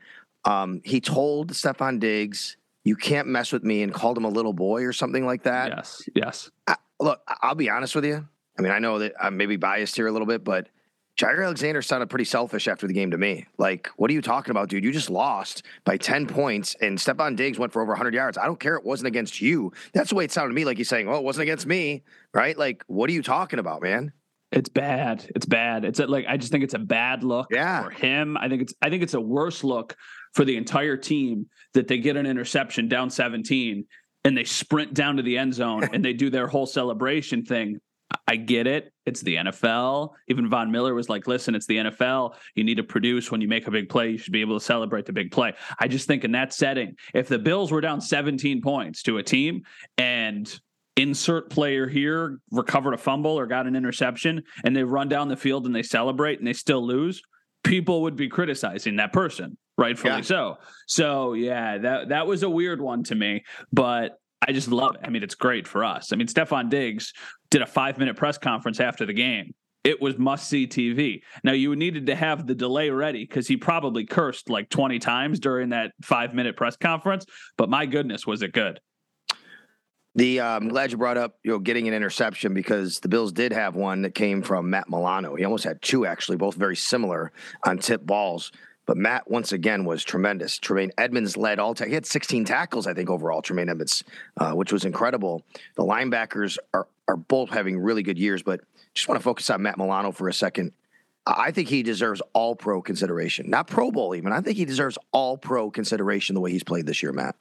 um, 0.45 0.81
he 0.83 1.01
told 1.01 1.51
Stefon 1.51 1.99
Diggs, 1.99 2.57
"You 2.83 2.95
can't 2.95 3.27
mess 3.27 3.51
with 3.51 3.63
me," 3.63 3.83
and 3.83 3.93
called 3.93 4.17
him 4.17 4.25
a 4.25 4.29
little 4.29 4.53
boy 4.53 4.83
or 4.83 4.93
something 4.93 5.25
like 5.25 5.43
that. 5.43 5.69
Yes. 5.69 6.09
Yes. 6.15 6.51
I, 6.67 6.75
look, 6.99 7.21
I'll 7.41 7.55
be 7.55 7.69
honest 7.69 7.95
with 7.95 8.05
you. 8.05 8.27
I 8.57 8.61
mean, 8.61 8.71
I 8.71 8.79
know 8.79 8.99
that 8.99 9.13
I'm 9.21 9.35
maybe 9.37 9.57
biased 9.57 9.95
here 9.95 10.07
a 10.07 10.11
little 10.11 10.27
bit, 10.27 10.43
but 10.43 10.69
Jaire 11.17 11.45
Alexander 11.45 11.81
sounded 11.81 12.09
pretty 12.09 12.25
selfish 12.25 12.67
after 12.67 12.87
the 12.87 12.93
game 12.93 13.11
to 13.11 13.17
me. 13.17 13.45
Like, 13.57 13.87
what 13.95 14.11
are 14.11 14.13
you 14.13 14.21
talking 14.21 14.51
about, 14.51 14.67
dude? 14.67 14.83
You 14.83 14.91
just 14.91 15.09
lost 15.09 15.63
by 15.85 15.95
10 15.95 16.27
points, 16.27 16.75
and 16.81 16.97
Stefon 16.97 17.37
Diggs 17.37 17.57
went 17.57 17.71
for 17.71 17.81
over 17.81 17.91
100 17.91 18.13
yards. 18.13 18.37
I 18.37 18.45
don't 18.45 18.59
care. 18.59 18.75
It 18.75 18.83
wasn't 18.83 19.07
against 19.07 19.39
you. 19.39 19.71
That's 19.93 20.09
the 20.09 20.15
way 20.15 20.25
it 20.25 20.31
sounded 20.31 20.49
to 20.49 20.55
me. 20.55 20.65
Like 20.65 20.77
he's 20.77 20.89
saying, 20.89 21.07
well, 21.07 21.17
it 21.17 21.23
wasn't 21.23 21.43
against 21.43 21.67
me, 21.67 22.03
right? 22.33 22.57
Like, 22.57 22.83
what 22.87 23.09
are 23.09 23.13
you 23.13 23.23
talking 23.23 23.59
about, 23.59 23.81
man? 23.81 24.11
It's 24.51 24.69
bad. 24.69 25.29
It's 25.35 25.45
bad. 25.45 25.85
It's 25.85 25.99
a, 25.99 26.07
like 26.07 26.25
I 26.27 26.37
just 26.37 26.51
think 26.51 26.63
it's 26.63 26.73
a 26.73 26.79
bad 26.79 27.23
look 27.23 27.47
yeah. 27.51 27.83
for 27.83 27.89
him. 27.89 28.37
I 28.37 28.47
think 28.47 28.61
it's 28.61 28.73
I 28.81 28.89
think 28.89 29.03
it's 29.03 29.13
a 29.13 29.19
worse 29.19 29.63
look 29.63 29.95
for 30.33 30.45
the 30.45 30.55
entire 30.55 30.97
team 30.97 31.47
that 31.73 31.87
they 31.87 31.97
get 31.97 32.15
an 32.15 32.25
interception 32.25 32.87
down 32.87 33.09
17 33.09 33.85
and 34.23 34.37
they 34.37 34.43
sprint 34.43 34.93
down 34.93 35.17
to 35.17 35.23
the 35.23 35.37
end 35.37 35.53
zone 35.53 35.87
and 35.93 36.03
they 36.03 36.13
do 36.13 36.29
their 36.29 36.47
whole 36.47 36.65
celebration 36.65 37.43
thing. 37.43 37.79
I 38.27 38.35
get 38.35 38.67
it. 38.67 38.91
It's 39.05 39.21
the 39.21 39.35
NFL. 39.35 40.11
Even 40.27 40.49
Von 40.49 40.71
Miller 40.71 40.93
was 40.93 41.09
like, 41.09 41.27
listen, 41.27 41.55
it's 41.55 41.65
the 41.65 41.77
NFL. 41.77 42.35
You 42.55 42.63
need 42.63 42.75
to 42.75 42.83
produce 42.83 43.31
when 43.31 43.41
you 43.41 43.47
make 43.47 43.67
a 43.67 43.71
big 43.71 43.89
play. 43.89 44.11
You 44.11 44.17
should 44.17 44.33
be 44.33 44.41
able 44.41 44.59
to 44.59 44.63
celebrate 44.63 45.05
the 45.05 45.13
big 45.13 45.31
play. 45.31 45.53
I 45.79 45.87
just 45.87 46.07
think 46.07 46.23
in 46.23 46.31
that 46.33 46.53
setting, 46.53 46.95
if 47.13 47.27
the 47.27 47.39
Bills 47.39 47.71
were 47.71 47.81
down 47.81 48.01
17 48.01 48.61
points 48.61 49.03
to 49.03 49.17
a 49.17 49.23
team 49.23 49.63
and 49.97 50.59
insert 50.95 51.49
player 51.49 51.87
here 51.87 52.39
recovered 52.51 52.93
a 52.93 52.97
fumble 52.97 53.37
or 53.37 53.47
got 53.47 53.67
an 53.67 53.75
interception 53.75 54.43
and 54.63 54.75
they 54.75 54.83
run 54.83 55.09
down 55.09 55.27
the 55.27 55.35
field 55.35 55.65
and 55.65 55.75
they 55.75 55.83
celebrate 55.83 56.39
and 56.39 56.47
they 56.47 56.53
still 56.53 56.85
lose, 56.85 57.21
people 57.63 58.03
would 58.03 58.15
be 58.15 58.29
criticizing 58.29 58.95
that 58.95 59.11
person, 59.11 59.57
rightfully 59.77 60.15
yeah. 60.15 60.21
so. 60.21 60.57
So 60.87 61.33
yeah, 61.33 61.77
that 61.79 62.09
that 62.09 62.27
was 62.27 62.43
a 62.43 62.49
weird 62.49 62.79
one 62.79 63.03
to 63.05 63.15
me, 63.15 63.43
but 63.73 64.19
I 64.41 64.51
just 64.51 64.67
love 64.67 64.95
it. 64.95 65.01
I 65.03 65.09
mean, 65.09 65.23
it's 65.23 65.35
great 65.35 65.67
for 65.67 65.83
us. 65.83 66.11
I 66.11 66.15
mean, 66.15 66.27
Stefon 66.27 66.69
Diggs 66.69 67.13
did 67.49 67.61
a 67.61 67.65
five 67.65 67.97
minute 67.97 68.15
press 68.15 68.37
conference 68.37 68.79
after 68.79 69.05
the 69.05 69.13
game. 69.13 69.53
It 69.83 70.01
was 70.01 70.17
must 70.17 70.49
see 70.49 70.65
TV. 70.67 71.21
Now, 71.43 71.51
you 71.51 71.75
needed 71.75 72.07
to 72.07 72.15
have 72.15 72.47
the 72.47 72.55
delay 72.55 72.89
ready 72.89 73.23
because 73.23 73.47
he 73.47 73.55
probably 73.55 74.03
cursed 74.05 74.49
like 74.49 74.69
20 74.69 74.97
times 74.97 75.39
during 75.39 75.69
that 75.69 75.91
five 76.01 76.33
minute 76.33 76.57
press 76.57 76.75
conference. 76.75 77.25
But 77.55 77.69
my 77.69 77.85
goodness, 77.85 78.25
was 78.25 78.41
it 78.41 78.51
good? 78.51 78.79
The 80.15 80.39
uh, 80.39 80.47
I'm 80.47 80.69
glad 80.69 80.91
you 80.91 80.97
brought 80.97 81.17
up 81.17 81.35
you 81.43 81.51
know 81.51 81.59
getting 81.59 81.87
an 81.87 81.93
interception 81.93 82.53
because 82.53 82.99
the 82.99 83.09
Bills 83.09 83.33
did 83.33 83.51
have 83.51 83.75
one 83.75 84.01
that 84.03 84.15
came 84.15 84.41
from 84.41 84.69
Matt 84.69 84.89
Milano. 84.89 85.35
He 85.35 85.43
almost 85.43 85.65
had 85.65 85.81
two 85.81 86.05
actually, 86.05 86.37
both 86.37 86.55
very 86.55 86.75
similar 86.75 87.33
on 87.65 87.77
tip 87.77 88.05
balls. 88.05 88.51
But 88.85 88.97
Matt, 88.97 89.29
once 89.29 89.51
again, 89.51 89.83
was 89.85 90.03
tremendous. 90.03 90.57
Tremaine 90.59 90.91
Edmunds 90.97 91.35
led 91.37 91.57
all. 91.59 91.73
Ta- 91.73 91.85
he 91.85 91.93
had 91.93 92.05
16 92.05 92.45
tackles, 92.45 92.85
I 92.85 92.93
think, 92.93 93.09
overall. 93.09 93.41
Tremaine 93.41 93.69
Edmunds, 93.69 94.03
uh, 94.37 94.51
which 94.51 94.71
was 94.71 94.85
incredible. 94.85 95.43
The 95.75 95.83
linebackers 95.83 96.57
are 96.73 96.87
are 97.07 97.17
both 97.17 97.49
having 97.51 97.77
really 97.77 98.01
good 98.01 98.17
years, 98.17 98.41
but 98.41 98.61
just 98.95 99.07
want 99.07 99.19
to 99.19 99.23
focus 99.23 99.49
on 99.51 99.61
Matt 99.61 99.77
Milano 99.77 100.11
for 100.11 100.27
a 100.27 100.33
second. 100.33 100.71
I 101.27 101.51
think 101.51 101.69
he 101.69 101.83
deserves 101.83 102.21
all 102.33 102.55
pro 102.55 102.81
consideration, 102.81 103.49
not 103.49 103.67
Pro 103.67 103.91
Bowl 103.91 104.15
even. 104.15 104.31
I 104.31 104.41
think 104.41 104.57
he 104.57 104.65
deserves 104.65 104.97
all 105.11 105.37
pro 105.37 105.69
consideration 105.71 106.33
the 106.33 106.41
way 106.41 106.51
he's 106.51 106.63
played 106.63 106.85
this 106.87 107.03
year, 107.03 107.11
Matt. 107.11 107.35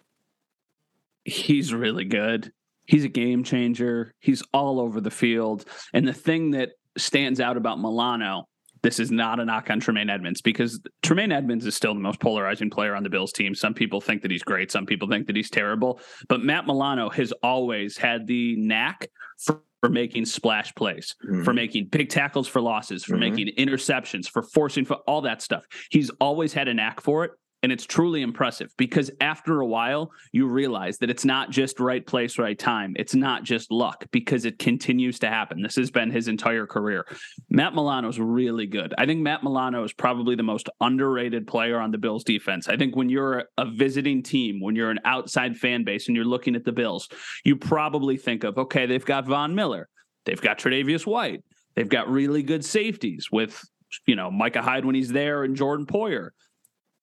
he's 1.24 1.72
really 1.72 2.04
good. 2.04 2.52
He's 2.86 3.04
a 3.04 3.08
game 3.08 3.44
changer. 3.44 4.12
He's 4.20 4.42
all 4.52 4.78
over 4.78 5.00
the 5.00 5.10
field. 5.10 5.64
And 5.94 6.06
the 6.06 6.12
thing 6.12 6.50
that 6.52 6.72
stands 6.98 7.40
out 7.40 7.56
about 7.56 7.80
Milano, 7.80 8.46
this 8.84 9.00
is 9.00 9.10
not 9.10 9.40
a 9.40 9.44
knock 9.44 9.70
on 9.70 9.80
Tremaine 9.80 10.10
Edmunds 10.10 10.42
because 10.42 10.78
Tremaine 11.02 11.32
Edmunds 11.32 11.64
is 11.64 11.74
still 11.74 11.94
the 11.94 12.00
most 12.00 12.20
polarizing 12.20 12.68
player 12.68 12.94
on 12.94 13.02
the 13.02 13.08
Bills 13.08 13.32
team. 13.32 13.54
Some 13.54 13.72
people 13.72 14.00
think 14.00 14.20
that 14.22 14.30
he's 14.30 14.42
great, 14.42 14.70
some 14.70 14.84
people 14.84 15.08
think 15.08 15.26
that 15.26 15.34
he's 15.34 15.50
terrible. 15.50 16.00
But 16.28 16.44
Matt 16.44 16.66
Milano 16.66 17.08
has 17.08 17.32
always 17.42 17.96
had 17.96 18.26
the 18.26 18.56
knack 18.56 19.08
for 19.38 19.62
for 19.84 19.90
making 19.90 20.24
splash 20.24 20.74
plays, 20.74 21.14
mm-hmm. 21.22 21.42
for 21.42 21.52
making 21.52 21.88
big 21.88 22.08
tackles 22.08 22.48
for 22.48 22.62
losses, 22.62 23.04
for 23.04 23.18
mm-hmm. 23.18 23.36
making 23.36 23.54
interceptions, 23.58 24.26
for 24.26 24.42
forcing 24.42 24.82
for 24.86 24.96
all 25.06 25.20
that 25.20 25.42
stuff. 25.42 25.66
He's 25.90 26.08
always 26.22 26.54
had 26.54 26.68
a 26.68 26.74
knack 26.74 27.02
for 27.02 27.24
it. 27.26 27.32
And 27.64 27.72
it's 27.72 27.86
truly 27.86 28.20
impressive 28.20 28.74
because 28.76 29.10
after 29.22 29.62
a 29.62 29.66
while, 29.66 30.12
you 30.32 30.46
realize 30.46 30.98
that 30.98 31.08
it's 31.08 31.24
not 31.24 31.48
just 31.48 31.80
right 31.80 32.06
place, 32.06 32.38
right 32.38 32.58
time. 32.58 32.92
It's 32.98 33.14
not 33.14 33.42
just 33.42 33.72
luck 33.72 34.04
because 34.10 34.44
it 34.44 34.58
continues 34.58 35.18
to 35.20 35.30
happen. 35.30 35.62
This 35.62 35.76
has 35.76 35.90
been 35.90 36.10
his 36.10 36.28
entire 36.28 36.66
career. 36.66 37.06
Matt 37.48 37.74
Milano's 37.74 38.20
really 38.20 38.66
good. 38.66 38.92
I 38.98 39.06
think 39.06 39.22
Matt 39.22 39.42
Milano 39.42 39.82
is 39.82 39.94
probably 39.94 40.34
the 40.34 40.42
most 40.42 40.68
underrated 40.82 41.46
player 41.46 41.80
on 41.80 41.90
the 41.90 41.96
Bills 41.96 42.22
defense. 42.22 42.68
I 42.68 42.76
think 42.76 42.96
when 42.96 43.08
you're 43.08 43.44
a 43.56 43.64
visiting 43.64 44.22
team, 44.22 44.60
when 44.60 44.76
you're 44.76 44.90
an 44.90 45.00
outside 45.06 45.56
fan 45.56 45.84
base 45.84 46.06
and 46.06 46.14
you're 46.14 46.26
looking 46.26 46.56
at 46.56 46.66
the 46.66 46.72
Bills, 46.72 47.08
you 47.46 47.56
probably 47.56 48.18
think 48.18 48.44
of, 48.44 48.58
okay, 48.58 48.84
they've 48.84 49.06
got 49.06 49.24
Von 49.24 49.54
Miller, 49.54 49.88
they've 50.26 50.38
got 50.38 50.58
Tre'Davious 50.58 51.06
White, 51.06 51.42
they've 51.76 51.88
got 51.88 52.10
really 52.10 52.42
good 52.42 52.62
safeties 52.62 53.28
with, 53.32 53.58
you 54.04 54.16
know, 54.16 54.30
Micah 54.30 54.60
Hyde 54.60 54.84
when 54.84 54.94
he's 54.94 55.12
there 55.12 55.44
and 55.44 55.56
Jordan 55.56 55.86
Poyer 55.86 56.32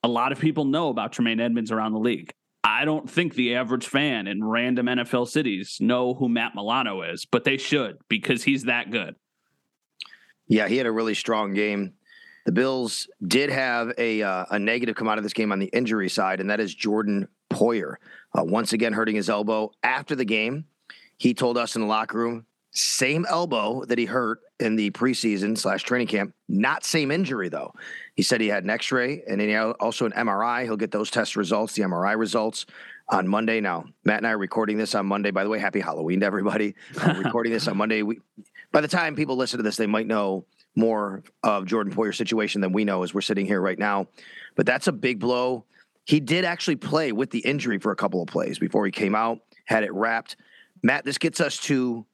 a 0.03 0.07
lot 0.07 0.31
of 0.31 0.39
people 0.39 0.65
know 0.65 0.89
about 0.89 1.11
Tremaine 1.11 1.39
Edmunds 1.39 1.71
around 1.71 1.93
the 1.93 1.99
league. 1.99 2.33
I 2.63 2.85
don't 2.85 3.09
think 3.09 3.33
the 3.33 3.55
average 3.55 3.87
fan 3.87 4.27
in 4.27 4.43
random 4.43 4.85
NFL 4.85 5.27
cities 5.27 5.77
know 5.79 6.13
who 6.13 6.29
Matt 6.29 6.53
Milano 6.55 7.01
is, 7.01 7.25
but 7.25 7.43
they 7.43 7.57
should 7.57 7.97
because 8.07 8.43
he's 8.43 8.63
that 8.65 8.91
good. 8.91 9.15
Yeah, 10.47 10.67
he 10.67 10.77
had 10.77 10.85
a 10.85 10.91
really 10.91 11.13
strong 11.13 11.53
game. 11.53 11.93
The 12.45 12.51
Bills 12.51 13.07
did 13.25 13.49
have 13.51 13.93
a 13.97 14.21
uh, 14.21 14.45
a 14.49 14.59
negative 14.59 14.95
come 14.95 15.07
out 15.07 15.17
of 15.17 15.23
this 15.23 15.33
game 15.33 15.51
on 15.51 15.59
the 15.59 15.67
injury 15.67 16.09
side, 16.09 16.39
and 16.39 16.49
that 16.49 16.59
is 16.59 16.73
Jordan 16.73 17.27
Poyer. 17.51 17.95
Uh, 18.37 18.43
once 18.43 18.73
again, 18.73 18.93
hurting 18.93 19.15
his 19.15 19.29
elbow. 19.29 19.71
After 19.83 20.15
the 20.15 20.25
game, 20.25 20.65
he 21.17 21.33
told 21.33 21.57
us 21.57 21.75
in 21.75 21.81
the 21.81 21.87
locker 21.87 22.17
room, 22.17 22.45
same 22.71 23.25
elbow 23.29 23.85
that 23.85 23.97
he 23.97 24.05
hurt 24.05 24.39
in 24.61 24.75
the 24.75 24.91
preseason 24.91 25.57
slash 25.57 25.83
training 25.83 26.07
camp. 26.07 26.33
Not 26.47 26.83
same 26.83 27.11
injury 27.11 27.49
though. 27.49 27.73
He 28.15 28.23
said 28.23 28.41
he 28.41 28.47
had 28.47 28.63
an 28.63 28.69
X-ray 28.69 29.23
and 29.27 29.39
then 29.39 29.73
also 29.79 30.05
an 30.05 30.11
MRI. 30.11 30.63
He'll 30.63 30.77
get 30.77 30.91
those 30.91 31.09
test 31.09 31.35
results, 31.35 31.73
the 31.73 31.83
MRI 31.83 32.17
results, 32.17 32.65
on 33.09 33.27
Monday. 33.27 33.59
Now, 33.59 33.85
Matt 34.05 34.17
and 34.17 34.27
I 34.27 34.31
are 34.31 34.37
recording 34.37 34.77
this 34.77 34.95
on 34.95 35.05
Monday. 35.05 35.31
By 35.31 35.43
the 35.43 35.49
way, 35.49 35.59
happy 35.59 35.81
Halloween 35.81 36.21
to 36.21 36.25
everybody. 36.25 36.75
recording 37.17 37.51
this 37.51 37.67
on 37.67 37.77
Monday. 37.77 38.03
We, 38.03 38.19
by 38.71 38.81
the 38.81 38.87
time 38.87 39.15
people 39.15 39.35
listen 39.35 39.57
to 39.57 39.63
this, 39.63 39.77
they 39.77 39.87
might 39.87 40.07
know 40.07 40.45
more 40.75 41.23
of 41.43 41.65
Jordan 41.65 41.93
Poyer's 41.93 42.17
situation 42.17 42.61
than 42.61 42.71
we 42.71 42.85
know 42.85 43.03
as 43.03 43.13
we're 43.13 43.21
sitting 43.21 43.45
here 43.45 43.59
right 43.59 43.77
now. 43.77 44.07
But 44.55 44.65
that's 44.65 44.87
a 44.87 44.93
big 44.93 45.19
blow. 45.19 45.65
He 46.05 46.19
did 46.19 46.45
actually 46.45 46.77
play 46.77 47.11
with 47.11 47.29
the 47.29 47.39
injury 47.39 47.77
for 47.79 47.91
a 47.91 47.95
couple 47.95 48.21
of 48.21 48.27
plays 48.27 48.57
before 48.57 48.85
he 48.85 48.91
came 48.91 49.13
out, 49.13 49.39
had 49.65 49.83
it 49.83 49.93
wrapped. 49.93 50.37
Matt, 50.81 51.05
this 51.05 51.17
gets 51.17 51.41
us 51.41 51.57
to 51.59 52.05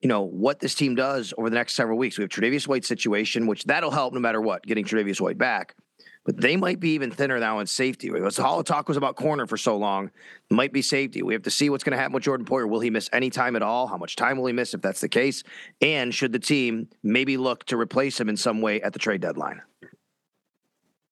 you 0.00 0.08
know, 0.08 0.22
what 0.22 0.60
this 0.60 0.74
team 0.74 0.94
does 0.94 1.34
over 1.36 1.50
the 1.50 1.56
next 1.56 1.74
several 1.74 1.98
weeks. 1.98 2.16
We 2.16 2.22
have 2.22 2.30
Tre'Davious 2.30 2.66
White 2.66 2.84
situation, 2.84 3.46
which 3.46 3.64
that'll 3.64 3.90
help 3.90 4.14
no 4.14 4.20
matter 4.20 4.40
what, 4.40 4.62
getting 4.64 4.84
Tre'Davious 4.84 5.20
White 5.20 5.38
back. 5.38 5.74
But 6.24 6.38
they 6.38 6.56
might 6.56 6.80
be 6.80 6.90
even 6.90 7.10
thinner 7.10 7.38
now 7.38 7.60
in 7.60 7.66
safety. 7.66 8.10
All 8.10 8.58
the 8.58 8.62
talk 8.62 8.88
was 8.88 8.98
about 8.98 9.16
corner 9.16 9.46
for 9.46 9.56
so 9.56 9.76
long. 9.78 10.10
Might 10.50 10.72
be 10.72 10.82
safety. 10.82 11.22
We 11.22 11.32
have 11.32 11.42
to 11.44 11.50
see 11.50 11.70
what's 11.70 11.82
going 11.82 11.92
to 11.92 11.98
happen 11.98 12.12
with 12.12 12.22
Jordan 12.22 12.44
Poyer. 12.44 12.68
Will 12.68 12.80
he 12.80 12.90
miss 12.90 13.08
any 13.12 13.30
time 13.30 13.56
at 13.56 13.62
all? 13.62 13.86
How 13.86 13.96
much 13.96 14.16
time 14.16 14.36
will 14.36 14.46
he 14.46 14.52
miss 14.52 14.74
if 14.74 14.82
that's 14.82 15.00
the 15.00 15.08
case? 15.08 15.42
And 15.80 16.14
should 16.14 16.32
the 16.32 16.38
team 16.38 16.88
maybe 17.02 17.38
look 17.38 17.64
to 17.66 17.78
replace 17.78 18.20
him 18.20 18.28
in 18.28 18.36
some 18.36 18.60
way 18.60 18.82
at 18.82 18.92
the 18.92 18.98
trade 18.98 19.22
deadline? 19.22 19.62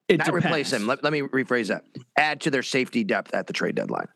It 0.09 0.19
Not 0.19 0.27
depends. 0.27 0.47
replace 0.47 0.73
him. 0.73 0.87
Let, 0.87 1.03
let 1.03 1.13
me 1.13 1.23
rephrase 1.23 1.69
that. 1.69 1.85
Add 2.17 2.43
to 2.43 2.51
their 2.51 2.63
safety 2.63 3.03
depth 3.03 3.35
at 3.35 3.47
the 3.47 3.53
trade 3.55 3.75
deadline. 3.75 4.09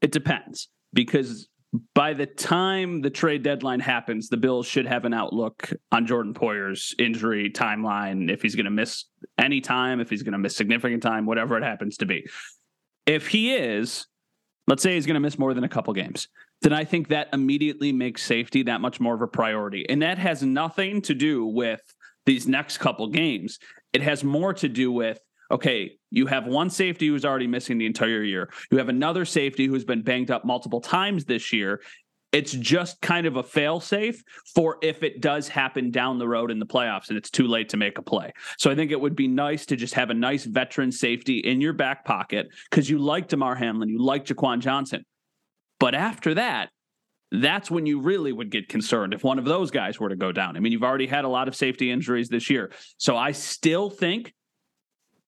It 0.00 0.12
depends 0.12 0.68
because 0.94 1.48
by 1.94 2.14
the 2.14 2.26
time 2.26 3.00
the 3.00 3.10
trade 3.10 3.42
deadline 3.42 3.80
happens, 3.80 4.28
the 4.28 4.36
Bills 4.36 4.66
should 4.66 4.86
have 4.86 5.04
an 5.04 5.14
outlook 5.14 5.72
on 5.92 6.06
Jordan 6.06 6.34
Poyer's 6.34 6.94
injury 6.98 7.50
timeline, 7.50 8.30
if 8.30 8.42
he's 8.42 8.54
going 8.54 8.64
to 8.64 8.70
miss 8.70 9.04
any 9.38 9.60
time, 9.60 10.00
if 10.00 10.10
he's 10.10 10.22
going 10.22 10.32
to 10.32 10.38
miss 10.38 10.56
significant 10.56 11.02
time, 11.02 11.26
whatever 11.26 11.56
it 11.56 11.64
happens 11.64 11.96
to 11.98 12.06
be. 12.06 12.26
If 13.06 13.28
he 13.28 13.54
is, 13.54 14.06
let's 14.66 14.82
say 14.82 14.94
he's 14.94 15.06
going 15.06 15.14
to 15.14 15.20
miss 15.20 15.38
more 15.38 15.54
than 15.54 15.64
a 15.64 15.68
couple 15.68 15.92
games, 15.94 16.28
then 16.62 16.72
I 16.72 16.84
think 16.84 17.08
that 17.08 17.28
immediately 17.32 17.92
makes 17.92 18.22
safety 18.22 18.62
that 18.64 18.80
much 18.80 19.00
more 19.00 19.14
of 19.14 19.22
a 19.22 19.26
priority. 19.26 19.86
And 19.88 20.02
that 20.02 20.18
has 20.18 20.42
nothing 20.42 21.02
to 21.02 21.14
do 21.14 21.44
with 21.46 21.82
these 22.24 22.48
next 22.48 22.78
couple 22.78 23.08
games. 23.08 23.58
It 23.92 24.02
has 24.02 24.24
more 24.24 24.52
to 24.54 24.68
do 24.68 24.90
with 24.90 25.20
okay, 25.50 25.92
you 26.10 26.26
have 26.26 26.46
one 26.46 26.70
safety 26.70 27.08
who's 27.08 27.24
already 27.24 27.46
missing 27.46 27.78
the 27.78 27.86
entire 27.86 28.22
year. 28.22 28.50
You 28.70 28.78
have 28.78 28.88
another 28.88 29.24
safety 29.24 29.66
who's 29.66 29.84
been 29.84 30.02
banged 30.02 30.30
up 30.30 30.44
multiple 30.44 30.80
times 30.80 31.24
this 31.24 31.52
year. 31.52 31.80
It's 32.32 32.52
just 32.52 33.00
kind 33.00 33.26
of 33.26 33.36
a 33.36 33.42
fail 33.42 33.80
safe 33.80 34.22
for 34.54 34.78
if 34.82 35.02
it 35.02 35.20
does 35.20 35.48
happen 35.48 35.90
down 35.90 36.18
the 36.18 36.28
road 36.28 36.50
in 36.50 36.58
the 36.58 36.66
playoffs 36.66 37.08
and 37.08 37.16
it's 37.16 37.30
too 37.30 37.46
late 37.46 37.68
to 37.70 37.76
make 37.76 37.98
a 37.98 38.02
play. 38.02 38.32
So 38.58 38.70
I 38.70 38.74
think 38.74 38.90
it 38.90 39.00
would 39.00 39.16
be 39.16 39.28
nice 39.28 39.64
to 39.66 39.76
just 39.76 39.94
have 39.94 40.10
a 40.10 40.14
nice 40.14 40.44
veteran 40.44 40.92
safety 40.92 41.38
in 41.38 41.60
your 41.60 41.72
back 41.72 42.04
pocket 42.04 42.48
because 42.68 42.90
you 42.90 42.98
like 42.98 43.28
Damar 43.28 43.54
Hamlin, 43.54 43.88
you 43.88 44.02
like 44.02 44.26
Jaquan 44.26 44.58
Johnson. 44.58 45.04
But 45.78 45.94
after 45.94 46.34
that, 46.34 46.70
that's 47.32 47.70
when 47.70 47.86
you 47.86 48.00
really 48.00 48.32
would 48.32 48.50
get 48.50 48.68
concerned 48.68 49.14
if 49.14 49.24
one 49.24 49.38
of 49.38 49.44
those 49.44 49.70
guys 49.70 49.98
were 49.98 50.08
to 50.08 50.16
go 50.16 50.32
down. 50.32 50.56
I 50.56 50.60
mean, 50.60 50.72
you've 50.72 50.84
already 50.84 51.06
had 51.06 51.24
a 51.24 51.28
lot 51.28 51.48
of 51.48 51.56
safety 51.56 51.90
injuries 51.90 52.28
this 52.28 52.50
year. 52.50 52.72
So 52.98 53.16
I 53.16 53.32
still 53.32 53.90
think 53.90 54.32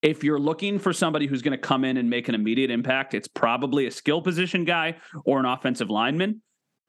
if 0.03 0.23
you're 0.23 0.39
looking 0.39 0.79
for 0.79 0.93
somebody 0.93 1.27
who's 1.27 1.43
going 1.43 1.53
to 1.53 1.59
come 1.59 1.85
in 1.85 1.97
and 1.97 2.09
make 2.09 2.29
an 2.29 2.35
immediate 2.35 2.71
impact, 2.71 3.15
it's 3.15 3.29
probably 3.29 3.87
a 3.87 3.91
skill 3.91 4.23
position 4.23 4.65
guy 4.65 4.97
or 5.25 5.41
an 5.41 5.45
offensive 5.45 5.91
lineman. 5.91 6.43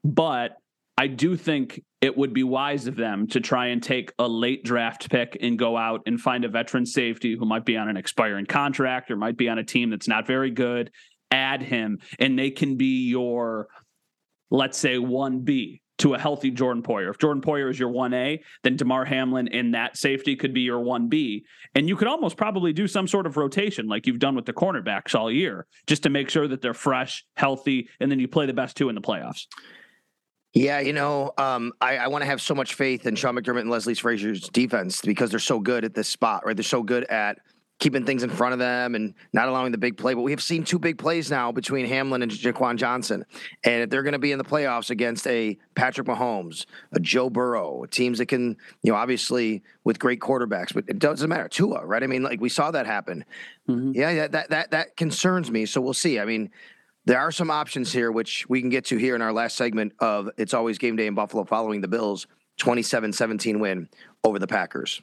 But 0.03 0.57
I 0.97 1.07
do 1.07 1.35
think 1.35 1.81
it 2.01 2.17
would 2.17 2.33
be 2.33 2.43
wise 2.43 2.87
of 2.87 2.95
them 2.95 3.27
to 3.27 3.39
try 3.39 3.67
and 3.67 3.81
take 3.81 4.11
a 4.19 4.27
late 4.27 4.63
draft 4.63 5.09
pick 5.09 5.37
and 5.41 5.57
go 5.57 5.75
out 5.75 6.01
and 6.05 6.19
find 6.19 6.45
a 6.45 6.49
veteran 6.49 6.85
safety 6.85 7.35
who 7.37 7.45
might 7.45 7.65
be 7.65 7.77
on 7.77 7.89
an 7.89 7.97
expiring 7.97 8.45
contract 8.45 9.09
or 9.09 9.15
might 9.15 9.37
be 9.37 9.49
on 9.49 9.57
a 9.57 9.63
team 9.63 9.89
that's 9.89 10.07
not 10.07 10.27
very 10.27 10.51
good, 10.51 10.91
add 11.31 11.61
him, 11.61 11.99
and 12.19 12.37
they 12.37 12.51
can 12.51 12.75
be 12.75 13.07
your, 13.07 13.67
let's 14.51 14.77
say, 14.77 14.97
1B 14.97 15.81
to 15.99 16.13
a 16.13 16.19
healthy 16.19 16.51
Jordan 16.51 16.83
Poyer. 16.83 17.09
If 17.09 17.17
Jordan 17.17 17.41
Poyer 17.41 17.69
is 17.69 17.79
your 17.79 17.89
1A, 17.89 18.39
then 18.63 18.75
Damar 18.75 19.05
Hamlin 19.05 19.47
in 19.47 19.71
that 19.71 19.97
safety 19.97 20.35
could 20.35 20.53
be 20.53 20.61
your 20.61 20.79
1B. 20.79 21.43
And 21.75 21.87
you 21.87 21.95
could 21.95 22.07
almost 22.07 22.37
probably 22.37 22.73
do 22.73 22.87
some 22.87 23.07
sort 23.07 23.25
of 23.25 23.37
rotation 23.37 23.87
like 23.87 24.07
you've 24.07 24.19
done 24.19 24.35
with 24.35 24.45
the 24.45 24.53
cornerbacks 24.53 25.13
all 25.13 25.31
year, 25.31 25.67
just 25.87 26.03
to 26.03 26.09
make 26.09 26.29
sure 26.29 26.47
that 26.47 26.61
they're 26.61 26.73
fresh, 26.73 27.25
healthy, 27.35 27.89
and 27.99 28.11
then 28.11 28.19
you 28.19 28.27
play 28.27 28.45
the 28.45 28.53
best 28.53 28.75
two 28.75 28.89
in 28.89 28.95
the 28.95 29.01
playoffs. 29.01 29.45
Yeah, 30.53 30.79
you 30.79 30.93
know, 30.93 31.31
um, 31.37 31.73
I, 31.79 31.97
I 31.97 32.07
want 32.07 32.23
to 32.23 32.25
have 32.25 32.41
so 32.41 32.55
much 32.55 32.73
faith 32.73 33.05
in 33.05 33.15
Sean 33.15 33.35
McDermott 33.35 33.61
and 33.61 33.69
Leslie 33.69 33.93
Frazier's 33.93 34.49
defense 34.49 35.01
because 35.01 35.29
they're 35.29 35.39
so 35.39 35.59
good 35.59 35.85
at 35.85 35.93
this 35.93 36.07
spot, 36.07 36.43
right? 36.45 36.55
They're 36.55 36.63
so 36.63 36.81
good 36.81 37.03
at 37.05 37.37
keeping 37.79 38.05
things 38.05 38.23
in 38.23 38.29
front 38.29 38.51
of 38.53 38.59
them 38.59 38.93
and 38.93 39.13
not 39.31 39.47
allowing 39.47 39.71
the 39.71 39.77
big 39.77 39.97
play. 39.97 40.13
But 40.13 40.21
we 40.21 40.31
have 40.31 40.43
seen 40.43 40.63
two 40.63 40.77
big 40.77 40.97
plays 40.97 41.31
now 41.31 41.51
between 41.51 41.85
Hamlin 41.87 42.21
and 42.21 42.31
Jaquan 42.31 42.75
Johnson. 42.75 43.25
And 43.63 43.83
if 43.83 43.89
they're 43.89 44.03
going 44.03 44.13
to 44.13 44.19
be 44.19 44.33
in 44.33 44.37
the 44.37 44.43
playoffs 44.43 44.89
against 44.89 45.25
a 45.27 45.57
Patrick 45.75 46.07
Mahomes, 46.07 46.65
a 46.91 46.99
Joe 46.99 47.29
Burrow, 47.29 47.85
teams 47.89 48.17
that 48.17 48.25
can, 48.25 48.57
you 48.83 48.91
know, 48.91 48.97
obviously 48.97 49.63
with 49.85 49.97
great 49.97 50.19
quarterbacks, 50.19 50.73
but 50.73 50.83
it 50.87 50.99
doesn't 50.99 51.29
matter. 51.29 51.47
Tua, 51.47 51.85
right? 51.85 52.03
I 52.03 52.07
mean, 52.07 52.21
like 52.21 52.41
we 52.41 52.49
saw 52.49 52.69
that 52.71 52.85
happen. 52.85 53.23
Mm-hmm. 53.69 53.93
Yeah, 53.95 54.11
yeah, 54.11 54.27
that 54.27 54.49
that 54.49 54.71
that 54.71 54.97
concerns 54.97 55.49
me. 55.49 55.65
So 55.65 55.79
we'll 55.79 55.93
see. 55.93 56.19
I 56.19 56.25
mean, 56.25 56.51
there 57.05 57.19
are 57.19 57.31
some 57.31 57.49
options 57.49 57.93
here, 57.93 58.11
which 58.11 58.47
we 58.49 58.59
can 58.59 58.69
get 58.69 58.85
to 58.85 58.97
here 58.97 59.15
in 59.15 59.21
our 59.21 59.31
last 59.31 59.55
segment 59.55 59.93
of 59.99 60.29
It's 60.37 60.53
Always 60.53 60.77
Game 60.77 60.97
Day 60.97 61.07
in 61.07 61.15
Buffalo 61.15 61.45
following 61.45 61.79
the 61.79 61.87
Bills' 61.87 62.27
27 62.57 63.13
17 63.13 63.59
win 63.59 63.87
over 64.25 64.37
the 64.37 64.47
Packers. 64.47 65.01